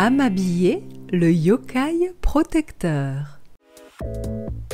[0.00, 3.40] À m'habiller, le yokai protecteur.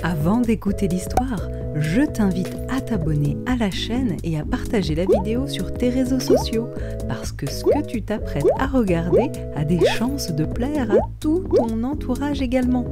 [0.02, 5.48] Avant d'écouter l'histoire, je t'invite à t'abonner à la chaîne et à partager la vidéo
[5.48, 6.68] sur tes réseaux sociaux,
[7.08, 11.48] parce que ce que tu t'apprêtes à regarder a des chances de plaire à tout
[11.56, 12.84] ton entourage également.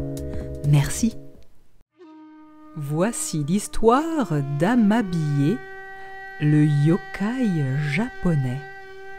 [0.70, 1.18] Merci.
[2.76, 5.58] Voici l'histoire d'Amabié,
[6.40, 8.71] le yokai japonais.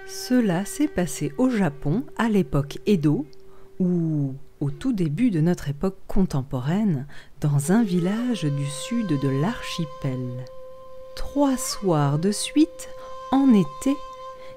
[0.06, 3.26] Cela s'est passé au Japon à l'époque Edo,
[3.80, 7.06] ou au tout début de notre époque contemporaine,
[7.42, 10.46] dans un village du sud de l'archipel.
[11.16, 12.90] Trois soirs de suite,
[13.32, 13.96] en été,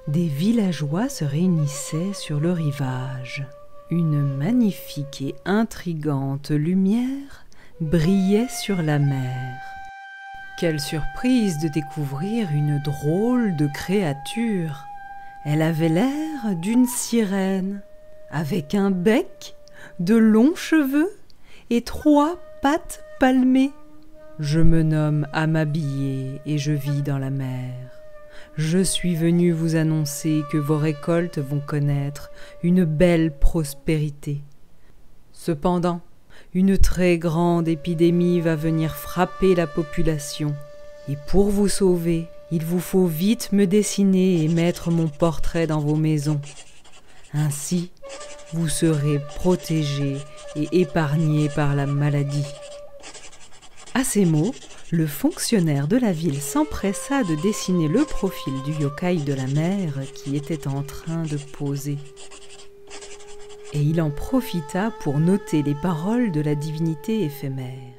[0.08, 3.46] des villageois se réunissaient sur le rivage.
[3.90, 7.46] Une magnifique et intrigante lumière
[7.80, 9.58] brillait sur la mer.
[10.58, 14.86] Quelle surprise de découvrir une drôle de créature
[15.46, 17.80] elle avait l'air d'une sirène,
[18.30, 19.54] avec un bec,
[20.00, 21.08] de longs cheveux
[21.70, 23.70] et trois pattes palmées.
[24.40, 27.72] Je me nomme Amabillé et je vis dans la mer.
[28.56, 32.32] Je suis venu vous annoncer que vos récoltes vont connaître
[32.64, 34.42] une belle prospérité.
[35.32, 36.00] Cependant,
[36.54, 40.54] une très grande épidémie va venir frapper la population,
[41.08, 45.80] et pour vous sauver, il vous faut vite me dessiner et mettre mon portrait dans
[45.80, 46.40] vos maisons.
[47.34, 47.90] Ainsi,
[48.52, 50.18] vous serez protégés
[50.54, 52.46] et épargnés par la maladie.
[53.94, 54.54] À ces mots,
[54.92, 59.94] le fonctionnaire de la ville s'empressa de dessiner le profil du yokai de la mer
[60.14, 61.98] qui était en train de poser.
[63.72, 67.96] Et il en profita pour noter les paroles de la divinité éphémère.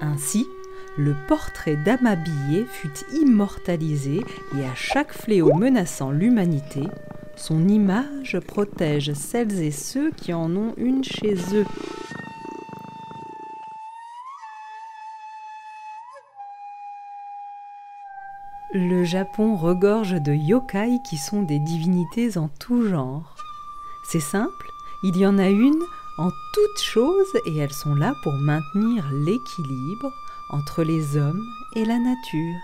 [0.00, 0.46] Ainsi,
[0.98, 4.24] le portrait d'Amabillé fut immortalisé
[4.58, 6.82] et à chaque fléau menaçant l'humanité,
[7.36, 11.64] son image protège celles et ceux qui en ont une chez eux.
[18.74, 23.36] Le Japon regorge de yokai qui sont des divinités en tout genre.
[24.04, 24.66] C'est simple,
[25.04, 25.80] il y en a une
[26.18, 30.12] en toutes choses et elles sont là pour maintenir l'équilibre,
[30.50, 31.42] entre les hommes
[31.76, 32.60] et la nature.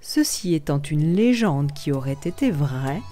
[0.00, 3.02] Ceci étant une légende qui aurait été vraie,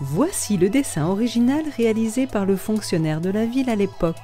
[0.00, 4.16] voici le dessin original réalisé par le fonctionnaire de la ville à l'époque.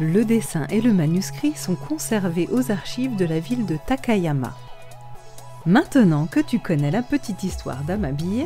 [0.00, 4.56] Le dessin et le manuscrit sont conservés aux archives de la ville de Takayama.
[5.66, 8.44] Maintenant que tu connais la petite histoire d'Amabie,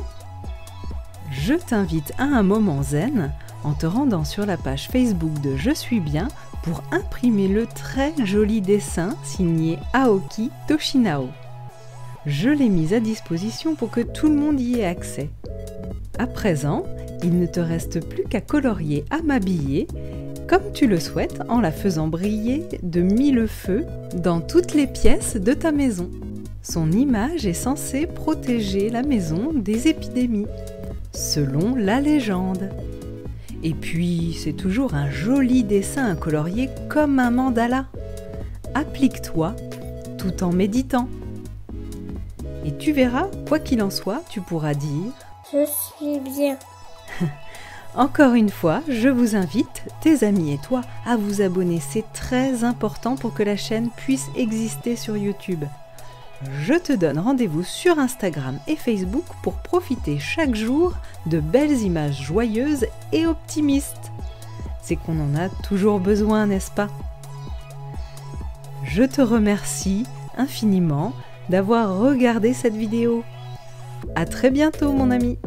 [1.33, 3.33] je t'invite à un moment zen
[3.65, 6.29] en te rendant sur la page Facebook de Je suis bien
[6.63, 11.29] pour imprimer le très joli dessin signé Aoki Toshinao.
[12.25, 15.29] Je l'ai mis à disposition pour que tout le monde y ait accès.
[16.21, 16.85] À présent,
[17.25, 19.89] il ne te reste plus qu'à colorier à m'habiller
[20.49, 23.85] comme tu le souhaites en la faisant briller de mille feux
[24.15, 26.09] dans toutes les pièces de ta maison.
[26.63, 30.47] Son image est censée protéger la maison des épidémies
[31.15, 32.71] selon la légende.
[33.63, 37.87] Et puis, c'est toujours un joli dessin colorié comme un mandala.
[38.75, 39.55] Applique-toi
[40.19, 41.09] tout en méditant.
[42.65, 45.13] Et tu verras, quoi qu'il en soit, tu pourras dire
[45.53, 46.57] Je suis bien.
[47.95, 51.81] Encore une fois, je vous invite, tes amis et toi, à vous abonner.
[51.81, 55.65] C'est très important pour que la chaîne puisse exister sur YouTube
[56.61, 60.95] je te donne rendez-vous sur Instagram et Facebook pour profiter chaque jour
[61.27, 64.13] de belles images joyeuses et optimistes.
[64.83, 66.89] C'est qu'on en a toujours besoin, n'est-ce pas?
[68.85, 70.05] Je te remercie
[70.37, 71.13] infiniment
[71.49, 73.25] d'avoir regardé cette vidéo.
[74.15, 75.39] À très bientôt mon ami